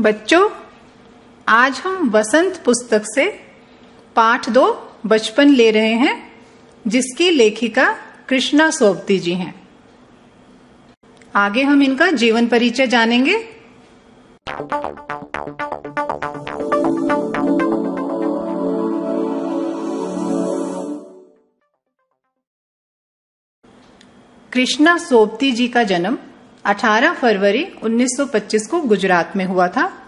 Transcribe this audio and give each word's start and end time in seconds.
बच्चों, 0.00 0.50
आज 1.48 1.78
हम 1.78 2.10
वसंत 2.10 2.62
पुस्तक 2.64 3.02
से 3.14 3.40
पाठ 4.16 4.50
दो 4.50 4.92
बचपन 5.06 5.48
ले 5.48 5.70
रहे 5.70 5.92
हैं, 5.92 6.32
जिसकी 6.86 7.30
लेखिका 7.30 7.96
कृष्णा 8.28 8.70
सोबती 8.70 9.18
जी 9.18 9.34
हैं। 9.34 9.68
आगे 11.36 11.62
हम 11.62 11.82
इनका 11.82 12.10
जीवन 12.10 12.48
परिचय 12.48 12.86
जानेंगे। 12.86 13.38
कृष्णा 24.52 24.98
सोबती 24.98 25.52
जी 25.52 25.68
का 25.68 25.82
जन्म 25.82 26.18
18 26.66 27.12
फरवरी 27.12 27.66
1925 27.82 28.66
को 28.66 28.80
गुजरात 28.80 29.36
में 29.36 29.44
हुआ 29.44 29.68
था। 29.68 30.02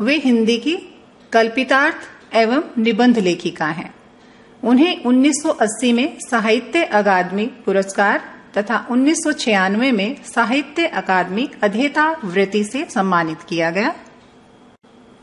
वे 0.00 0.16
हिंदी 0.16 0.58
की 0.58 0.78
कल्पितार्थ 1.32 2.34
एवं 2.34 2.62
निबंध 2.78 3.18
लेखिका 3.18 3.66
हैं। 3.66 3.94
उन्हें 4.64 5.04
1980 5.04 5.92
में 5.92 6.18
साहित्य 6.20 6.84
अकादमी 6.84 7.46
पुरस्कार 7.46 8.22
तथा 8.58 8.86
1996 8.90 9.92
में 9.92 10.24
साहित्य 10.24 10.86
अकादमी 10.86 11.50
अध्येता 11.62 12.16
वृत्ति 12.24 12.64
से 12.64 12.86
सम्मानित 12.94 13.38
किया 13.48 13.70
गया। 13.70 13.94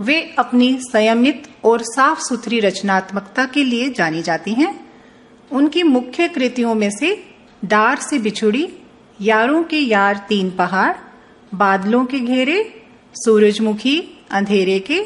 वे 0.01 0.35
अपनी 0.39 0.77
संयमित 0.81 1.43
और 1.63 1.81
साफ़ 1.81 2.19
सुथरी 2.19 2.59
रचनात्मकता 2.59 3.45
के 3.45 3.63
लिए 3.63 3.89
जानी 3.89 4.21
जाती 4.21 4.53
हैं। 4.53 4.89
उनकी 5.51 5.83
मुख्य 5.83 6.27
कृतियों 6.27 6.75
में 6.75 6.91
से 6.91 7.23
डार 7.65 7.95
से 7.95 8.19
बिछुड़ी 8.19 8.77
यारों 9.21 9.63
के 9.63 9.77
यार 9.77 10.25
तीन 10.29 10.51
पहाड़, 10.51 10.93
बादलों 11.53 12.05
के 12.05 12.19
घेरे, 12.19 12.83
सूरजमुखी, 13.13 14.25
अंधेरे 14.31 14.79
के, 14.79 15.05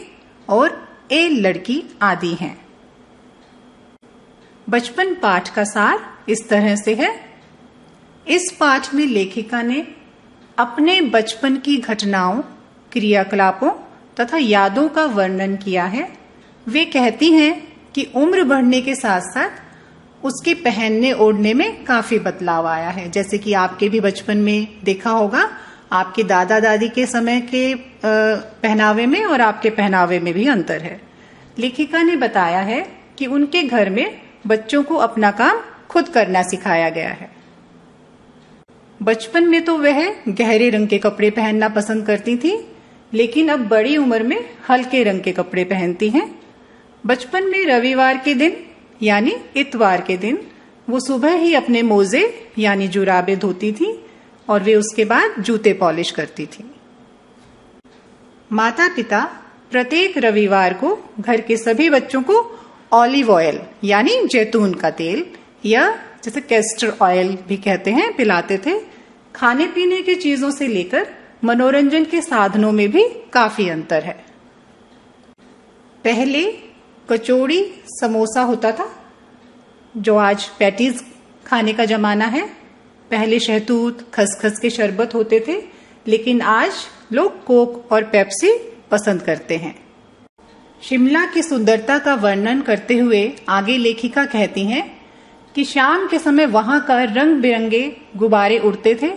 और 0.49 0.89
ए 1.11 1.29
लड़की 1.29 1.83
आदि 2.01 2.33
हैं। 2.33 2.65
बचपन 4.69 5.13
पाठ 5.13 5.55
का 5.55 5.63
सार 5.63 5.99
इस 6.29 6.49
तरह 6.49 6.75
से 6.75 6.95
है। 6.95 7.19
इस 8.27 8.57
पाठ 8.59 8.93
में 8.93 9.05
लेखिका 9.05 9.61
ने 9.61 9.87
अपने 10.57 11.01
बचपन 11.01 11.57
की 11.57 11.77
घटनाओं, 11.77 12.41
क्रियाकलापों 12.91 13.69
तथा 14.19 14.37
यादों 14.37 14.89
का 14.89 15.05
वर्णन 15.05 15.55
किया 15.55 15.85
है। 15.85 16.17
वे 16.67 16.85
कहती 16.85 17.31
हैं 17.31 17.77
कि 17.95 18.11
उम्र 18.15 18.43
बढ़ने 18.43 18.81
के 18.81 18.95
साथ 18.95 19.21
साथ 19.21 19.64
उसके 20.25 20.53
पहनने 20.53 21.11
ओढ़ने 21.13 21.53
में 21.53 21.83
काफ़ी 21.85 22.19
बदलाव 22.19 22.67
आया 22.67 22.89
है। 22.89 23.09
जैसे 23.11 23.37
कि 23.37 23.53
आपके 23.53 23.89
भी 23.89 23.99
बचपन 23.99 24.37
में 24.37 24.67
देखा 24.83 25.09
होगा, 25.09 25.49
आपके 25.91 26.23
दादा 26.23 26.59
दादी 26.59 26.89
के 26.89 27.05
समय 27.05 27.41
के 27.41 27.73
पहनावे 28.03 29.05
में 29.05 29.23
और 29.25 29.41
आपके 29.41 29.69
पहनावे 29.69 30.19
में 30.19 30.33
भी 30.33 30.47
अंतर 30.47 30.81
है। 30.81 30.99
लेखिका 31.59 32.01
ने 32.03 32.15
बताया 32.15 32.61
है 32.61 32.85
कि 33.17 33.25
उनके 33.25 33.63
घर 33.63 33.89
में 33.89 34.21
बच्चों 34.47 34.83
को 34.83 34.95
अपना 34.95 35.31
काम 35.31 35.61
खुद 35.89 36.09
करना 36.09 36.41
सिखाया 36.43 36.89
गया 36.89 37.09
है। 37.09 37.29
बचपन 38.99 39.43
में 39.43 39.63
तो 39.65 39.77
वह 39.77 40.03
गहरे 40.29 40.69
रंग 40.69 40.87
के 40.87 40.97
कपड़े 40.97 41.29
पहनना 41.29 41.69
पसंद 41.69 42.05
करती 42.05 42.37
थी, 42.37 42.57
लेकिन 43.13 43.49
अब 43.49 43.67
बड़ी 43.67 43.97
उम्र 43.97 44.23
में 44.23 44.37
हल्के 44.69 45.03
रंग 45.03 45.21
के 45.21 45.31
कपड़े 45.31 45.63
पहनती 45.63 46.09
हैं। 46.09 46.29
बचपन 47.03 47.43
में 47.43 47.65
रविवार 47.65 48.17
के 48.17 48.33
दिन 48.33 48.64
यानी 49.03 49.35
इतवार 49.55 50.01
के 50.01 50.17
दिन, 50.17 50.39
वो 50.89 50.99
सुबह 50.99 51.35
ही 51.35 51.53
अपने 51.53 51.81
मोजे, 51.81 52.51
यानी 52.57 52.87
जुराबे 52.87 53.35
धोती 53.35 53.71
थी 53.71 53.87
और 54.47 54.63
वे 54.63 54.75
उसके 54.75 55.05
बाद 55.05 55.41
जूते 55.41 55.73
पॉलिश 55.73 56.11
करती 56.11 56.45
थी। 56.45 56.71
माता 58.51 58.87
पिता 58.95 59.23
प्रत्येक 59.71 60.17
रविवार 60.17 60.73
को 60.73 60.97
घर 61.19 61.41
के 61.41 61.57
सभी 61.57 61.89
बच्चों 61.89 62.21
को 62.21 62.35
ऑलिव 62.93 63.31
ऑयल, 63.31 63.59
यानी 63.83 64.25
जैतून 64.27 64.73
का 64.73 64.89
तेल 64.89 65.25
या 65.65 65.89
जैसे 66.23 66.41
कैस्टर 66.41 66.93
ऑयल 67.01 67.37
भी 67.47 67.57
कहते 67.57 67.91
हैं, 67.91 68.15
पिलाते 68.15 68.57
थे 68.57 68.79
खाने 69.35 69.67
पीने 69.67 70.01
की 70.01 70.15
चीज़ों 70.15 70.51
से 70.51 70.67
लेकर 70.67 71.07
मनोरंजन 71.43 72.03
के 72.03 72.21
साधनों 72.21 72.71
में 72.71 72.89
भी 72.91 73.03
काफ़ी 73.33 73.67
अंतर 73.69 74.03
है। 74.03 74.25
पहले 76.03 76.41
कचौड़ी, 77.09 77.63
समोसा 77.87 78.41
होता 78.41 78.71
था, 78.71 78.95
जो 79.97 80.15
आज 80.15 80.45
पैटीज 80.59 81.03
खाने 81.45 81.73
का 81.73 81.85
जमाना 81.85 82.25
है। 82.25 82.45
पहले 83.11 83.39
शहतूत, 83.39 84.11
खसखस 84.13 84.59
के 84.59 84.69
शरबत 84.69 85.15
होते 85.15 85.43
थे, 85.47 85.61
लेकिन 86.07 86.41
आज 86.41 86.71
लोग 87.13 87.43
कोक 87.43 87.91
और 87.91 88.03
पेप्सी 88.03 88.57
पसंद 88.91 89.21
करते 89.21 89.57
हैं। 89.57 89.75
शिमला 90.81 91.25
की 91.25 91.41
सुंदरता 91.43 91.97
का 91.99 92.15
वर्णन 92.15 92.61
करते 92.61 92.97
हुए 92.97 93.35
आगे 93.49 93.77
लेखिका 93.77 94.25
कहती 94.25 94.65
हैं 94.65 95.01
कि 95.55 95.63
शाम 95.63 96.07
के 96.07 96.19
समय 96.19 96.45
वहाँ 96.45 96.79
का 96.85 97.03
रंग 97.03 97.41
बिरंगे 97.41 97.97
गुब्बारे 98.15 98.59
उड़ते 98.59 98.95
थे। 98.95 99.11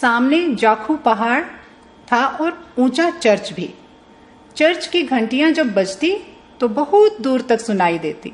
सामने 0.00 0.54
जाखू 0.54 0.96
पहाड़ 0.96 1.42
था 2.12 2.26
और 2.26 2.74
ऊँचा 2.78 3.10
चर्च 3.10 3.52
भी। 3.52 3.74
चर्च 4.56 4.86
की 4.86 5.02
घंटियाँ 5.02 5.50
जब 5.50 5.72
बजती 5.74 6.16
तो 6.60 6.68
बहुत 6.68 7.20
दूर 7.20 7.40
तक 7.40 7.60
सुनाई 7.60 7.98
देती। 7.98 8.32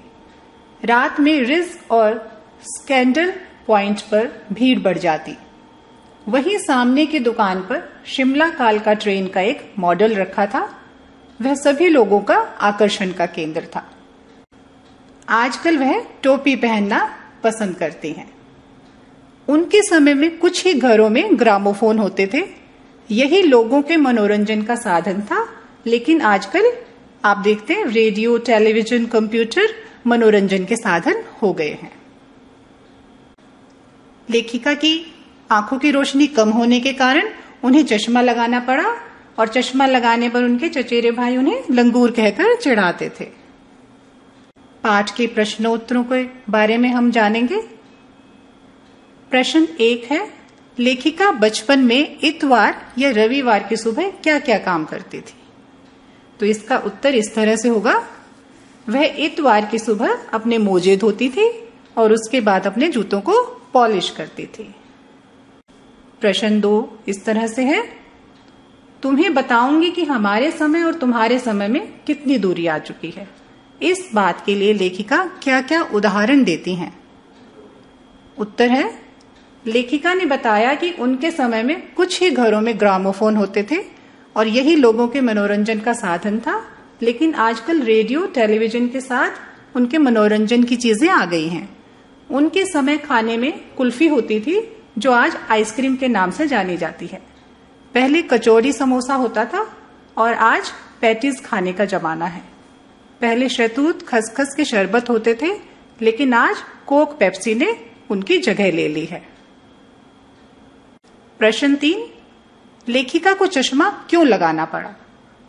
रात 0.84 1.20
में 1.20 1.40
रिस्क 1.40 1.92
और 1.92 2.40
स्कैंडल 2.62 3.32
पॉइंट 3.66 4.00
पर 4.00 4.46
भीड़ 4.52 4.78
बढ़ 4.78 4.98
जाती। 4.98 5.36
वहीं 6.28 6.58
सामने 6.58 7.06
की 7.06 7.18
दुकान 7.18 7.60
पर 7.60 7.82
शिमला 8.06 8.48
काल 8.48 8.78
का 8.78 8.92
ट्रेन 8.94 9.26
का 9.26 9.40
एक 9.40 9.72
मॉडल 9.78 10.14
रखा 10.14 10.46
था। 10.46 10.74
वह 11.42 11.54
सभी 11.54 11.88
लोगों 11.88 12.20
का 12.20 12.36
आकर्षण 12.60 13.12
का 13.12 13.26
केंद्र 13.26 13.62
था। 13.76 13.90
आजकल 15.28 15.78
वह 15.78 16.04
टोपी 16.22 16.56
पहनना 16.56 17.16
पसंद 17.44 17.76
करती 17.76 18.12
हैं। 18.12 18.30
उनके 19.48 19.82
समय 19.82 20.14
में 20.14 20.38
कुछ 20.38 20.64
ही 20.66 20.74
घरों 20.74 21.08
में 21.10 21.38
ग्रामोफोन 21.38 21.98
होते 21.98 22.30
थे। 22.34 22.44
यही 23.10 23.42
लोगों 23.42 23.82
के 23.82 23.96
मनोरंजन 23.96 24.62
का 24.62 24.74
साधन 24.74 25.20
था, 25.20 25.48
लेकिन 25.86 26.20
आजकल 26.20 26.72
आप 27.26 27.38
देखते 27.38 27.74
हैं, 27.74 27.84
रेडियो, 27.84 28.38
टेलीविज़न, 28.38 29.06
कंप्यूटर 29.06 29.68
मनोरंजन 30.06 30.64
के 30.64 30.76
साधन 30.76 31.22
हो 31.42 31.52
गए 31.52 31.70
हैं। 31.70 31.90
लेखिका 34.30 34.74
की 34.74 35.14
आँखों 35.50 35.78
की 35.78 35.90
रोशनी 35.90 36.26
कम 36.26 36.50
होने 36.50 36.80
के 36.80 36.92
कारण 36.92 37.28
उन्हें 37.64 37.84
चश्मा 37.84 38.20
लगाना 38.20 38.60
पड़ा 38.60 38.84
और 39.38 39.48
चश्मा 39.48 39.86
लगाने 39.86 40.28
पर 40.28 40.42
उनके 40.42 40.68
चचेरे 40.68 41.10
भाई 41.10 41.36
उन्हें 41.36 41.62
लंगूर 41.70 42.10
कहकर 42.10 42.54
चिढ़ाते 42.56 43.08
थे। 43.20 43.24
पाठ 44.82 45.16
के 45.16 45.26
प्रश्नोत्तरों 45.26 46.04
के 46.04 46.22
बारे 46.50 46.76
में 46.78 46.88
हम 46.88 47.10
जानेंगे। 47.10 47.60
प्रश्न 49.30 49.68
एक 49.80 50.12
है, 50.12 50.30
लेखिका 50.78 51.30
बचपन 51.30 51.78
में 51.78 52.16
इतवार 52.22 52.94
या 52.98 53.10
रविवार 53.10 53.66
की 53.68 53.76
सुबह 53.76 54.10
क्या 54.10 54.38
क्या 54.38 54.58
काम 54.58 54.84
करती 54.84 55.20
थी? 55.20 55.34
तो 56.40 56.46
इसका 56.46 56.78
उत्तर 56.78 57.14
इस 57.14 57.34
तरह 57.34 57.56
से 57.56 57.68
होगा। 57.68 57.94
वह 58.88 59.14
इतवार 59.18 59.64
की 59.64 59.78
सुबह 59.78 60.18
अपने 60.32 60.58
मोजे 60.58 60.96
धोती 60.96 61.28
थी 61.28 61.48
और 61.98 62.12
उसके 62.12 62.40
बाद 62.40 62.66
अपने 62.66 62.88
जूतों 62.88 63.20
को 63.20 63.40
पॉलिश 63.72 64.10
करती 64.10 64.46
थी। 64.46 64.74
प्रश्न 66.20 66.60
दो 66.60 66.98
इस 67.08 67.24
तरह 67.24 67.46
से 67.46 67.62
है। 67.62 67.82
तुम्हें 69.02 69.34
बताऊँगी 69.34 69.90
कि 69.90 70.04
हमारे 70.04 70.50
समय 70.50 70.82
और 70.82 70.94
तुम्हारे 70.94 71.38
समय 71.38 71.68
में 71.68 72.00
कितनी 72.06 72.38
दूरी 72.38 72.66
आ 72.66 72.78
चुकी 72.78 73.10
है। 73.10 73.28
इस 73.82 74.08
बात 74.14 74.44
के 74.46 74.54
लिए 74.54 74.72
लेखिका 74.72 75.24
क्या 75.42 75.60
क्या 75.62 75.82
उदाहरण 75.94 76.44
देती 76.44 76.74
हैं? 76.74 76.92
उत्तर 78.38 78.68
है, 78.68 78.90
लेखिका 79.66 80.14
ने 80.14 80.26
बताया 80.26 80.74
कि 80.74 80.90
उनके 80.92 81.30
समय 81.30 81.62
में 81.62 81.94
कुछ 81.94 82.20
ही 82.22 82.30
घरों 82.30 82.60
में 82.60 82.78
ग्रामोफोन 82.80 83.36
होते 83.36 83.62
थे। 83.62 83.95
और 84.36 84.48
यही 84.48 84.74
लोगों 84.76 85.08
के 85.08 85.20
मनोरंजन 85.20 85.80
का 85.80 85.92
साधन 85.92 86.38
था, 86.38 86.62
लेकिन 87.02 87.34
आजकल 87.34 87.80
रेडियो, 87.82 88.26
टेलीविज़न 88.26 88.88
के 88.88 89.00
साथ 89.00 89.76
उनके 89.76 89.98
मनोरंजन 89.98 90.62
की 90.62 90.76
चीज़ें 90.76 91.08
आ 91.08 91.24
गई 91.24 91.48
हैं। 91.48 91.68
उनके 92.30 92.64
समय 92.64 92.96
खाने 92.96 93.36
में 93.36 93.52
कुल्फी 93.76 94.06
होती 94.06 94.40
थी, 94.40 94.60
जो 94.98 95.12
आज 95.12 95.36
आइसक्रीम 95.50 95.96
के 95.96 96.08
नाम 96.08 96.30
से 96.30 96.46
जानी 96.46 96.76
जाती 96.76 97.06
है। 97.06 97.22
पहले 97.94 98.22
कचौड़ी 98.22 98.72
समोसा 98.72 99.14
होता 99.14 99.44
था 99.44 99.66
और 100.16 100.34
आज 100.34 100.70
पैटीज 101.00 101.42
खाने 101.44 101.72
का 101.72 101.84
जमाना 101.84 102.26
है। 102.26 102.42
पहले 103.20 103.48
शहतूत, 103.48 104.02
खसखस 104.02 104.54
के 104.56 104.64
शरबत 104.64 105.10
होते 105.10 105.34
थे, 105.34 105.52
लेकिन 106.02 106.34
आज 106.34 106.56
कोक, 106.86 107.18
पेप्सी 107.18 107.54
ने 107.54 107.76
उनकी 108.10 108.38
जगह 108.38 108.70
ले 108.72 108.88
ली 108.88 109.04
है। 109.04 109.22
प्रश्न 111.38 111.74
तीन 111.74 112.06
लेखिका 112.88 113.32
को 113.32 113.46
चश्मा 113.46 114.06
क्यों 114.10 114.26
लगाना 114.26 114.64
पड़ा? 114.64 114.94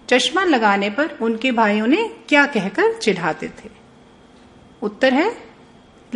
चश्मा 0.09 0.43
लगाने 0.43 0.89
पर 0.89 1.17
उनके 1.21 1.51
भाइयों 1.51 1.87
ने 1.87 2.15
क्या 2.29 2.45
कहकर 2.45 2.93
चिढ़ाते 2.93 3.47
थे? 3.47 3.69
उत्तर 4.81 5.13
है, 5.13 5.37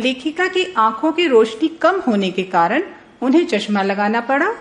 लेखिका 0.00 0.46
की 0.46 0.74
आँखों 0.76 1.12
की 1.12 1.26
रोशनी 1.26 1.68
कम 1.68 2.00
होने 2.00 2.30
के 2.30 2.42
कारण 2.42 2.82
उन्हें 3.22 3.46
चश्मा 3.46 3.82
लगाना 3.82 4.20
पड़ा। 4.20 4.54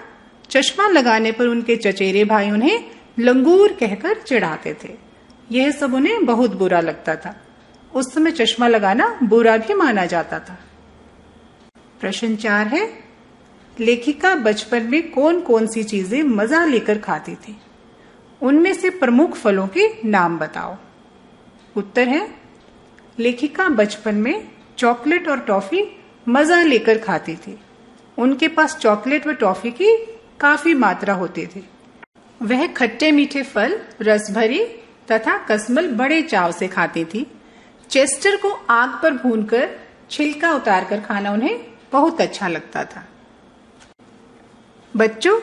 चश्मा 0.49 0.87
लगाने 0.87 1.31
पर 1.31 1.47
उनके 1.47 1.75
चचेरे 1.75 2.23
भाई 2.23 2.51
उन्हें 2.51 2.91
लंगूर 3.19 3.71
कहकर 3.71 4.17
चिढ़ाते 4.17 4.77
थे। 4.83 4.89
यह 5.51 5.71
सब 5.71 5.93
उन्हें 5.93 6.25
बहुत 6.25 6.55
बुरा 6.55 6.79
लगता 6.79 7.15
था। 7.15 7.35
उस 7.95 8.13
समय 8.13 8.31
चश्मा 8.31 8.67
लगाना 8.67 9.19
बुरा 9.23 9.57
भी 9.57 9.73
माना 9.73 10.05
जाता 10.05 10.39
था। 10.39 10.59
प्रश्न 12.01 12.35
चार 12.35 12.67
है 12.67 13.10
लेखिका 13.79 14.35
बचपन 14.35 14.83
में 14.83 15.11
कौन 15.11 15.39
कौन 15.41 15.67
सी 15.67 15.83
चीज़ें 15.83 16.21
मज़ा 16.23 16.63
लेकर 16.65 16.97
खाती 16.97 17.35
थी? 17.35 17.55
उनमें 18.41 18.73
से 18.73 18.89
प्रमुख 18.89 19.35
फलों 19.35 19.67
के 19.67 19.87
नाम 20.05 20.37
बताओ। 20.39 20.75
उत्तर 21.75 22.07
है, 22.07 22.27
लेखिका 23.19 23.67
बचपन 23.69 24.15
में 24.15 24.47
चॉकलेट 24.77 25.27
और 25.27 25.39
टॉफी 25.39 25.83
मज़ा 26.29 26.61
लेकर 26.61 26.97
खाती 26.97 27.35
थी। 27.35 27.57
उनके 28.17 28.47
पास 28.47 28.77
चॉकलेट 28.77 29.27
व 29.27 29.33
टॉफी 29.33 29.71
की 29.71 29.95
काफ़ी 30.39 30.73
मात्रा 30.73 31.13
होती 31.13 31.45
थी। 31.45 31.63
वह 32.41 32.65
खट्टे 32.67 33.11
मीठे 33.11 33.43
फल, 33.43 33.79
रसभरी 34.01 34.63
तथा 35.11 35.37
कसमल 35.47 35.87
बड़े 35.87 36.21
चाव 36.21 36.51
से 36.51 36.67
खाती 36.67 37.05
थी। 37.05 37.25
चेस्टर 37.89 38.35
को 38.35 38.49
आग 38.69 38.99
पर 39.03 39.13
भूनकर 39.13 39.69
छिलका 40.09 40.51
उतारकर 40.51 40.99
खाना 40.99 41.31
उन्हें 41.31 41.59
बहुत 41.91 42.21
अच्छा 42.21 42.47
लगता 42.47 42.83
था। 42.85 43.05
बच्चों, 44.95 45.39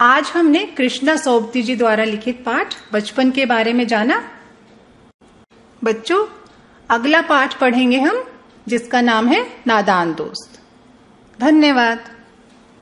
आज 0.00 0.32
हमने 0.34 0.66
कृष्णा 0.66 1.16
सोबती 1.16 1.62
जी 1.62 1.76
द्वारा 1.76 2.04
लिखित 2.04 2.42
पाठ 2.46 2.74
बचपन 2.92 3.30
के 3.30 3.46
बारे 3.46 3.72
में 3.72 3.86
जाना। 3.86 4.30
बच्चों, 5.84 6.26
अगला 6.90 7.22
पाठ 7.22 7.60
पढ़ेंगे 7.60 8.00
हम, 8.00 8.24
जिसका 8.68 9.00
नाम 9.00 9.26
है 9.26 9.46
नादान 9.66 10.14
दोस्त। 10.14 10.60
धन्यवाद। 11.40 12.15